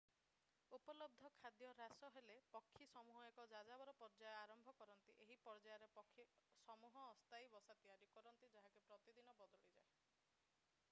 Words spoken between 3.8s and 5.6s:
ପର୍ଯ୍ୟାୟ ଆରମ୍ଭ କରନ୍ତି ଏହି